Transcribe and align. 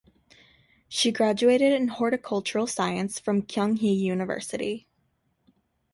She 0.89 1.11
graduated 1.11 1.73
in 1.73 1.87
Horticultural 1.89 2.65
Science 2.65 3.19
from 3.19 3.43
Kyung 3.43 3.75
Hee 3.75 3.93
University. 3.93 4.87